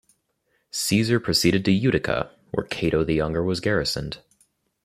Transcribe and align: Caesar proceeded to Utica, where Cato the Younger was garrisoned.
Caesar 0.71 1.19
proceeded 1.19 1.63
to 1.63 1.69
Utica, 1.71 2.31
where 2.49 2.65
Cato 2.65 3.03
the 3.03 3.13
Younger 3.13 3.43
was 3.43 3.59
garrisoned. 3.59 4.17